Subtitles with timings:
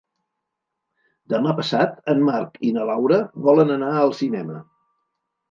[1.33, 4.59] Demà passat en Marc i na Laura volen anar al cinema.